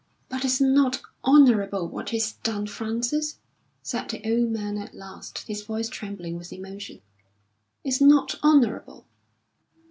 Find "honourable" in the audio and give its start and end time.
1.23-1.87, 8.43-9.05